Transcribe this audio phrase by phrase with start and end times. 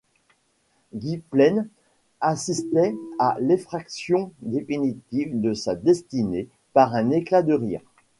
[0.95, 1.67] Gwynplaine
[2.21, 7.81] assistait à l’effraction définitive de sa destinée par un éclat de rire.